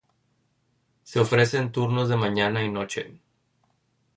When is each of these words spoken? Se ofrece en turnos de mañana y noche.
Se 1.03 1.19
ofrece 1.19 1.59
en 1.59 1.71
turnos 1.71 2.09
de 2.09 2.15
mañana 2.17 2.63
y 2.63 2.71
noche. 2.71 3.19